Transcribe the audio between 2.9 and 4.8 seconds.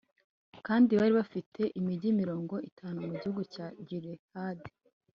mu gihugu cya gilihadi